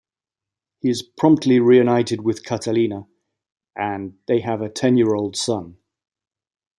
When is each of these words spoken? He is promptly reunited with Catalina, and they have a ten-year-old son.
He 0.79 0.89
is 0.89 1.03
promptly 1.03 1.59
reunited 1.59 2.21
with 2.25 2.43
Catalina, 2.43 3.05
and 3.75 4.17
they 4.25 4.39
have 4.39 4.59
a 4.63 4.67
ten-year-old 4.67 5.37
son. 5.37 5.77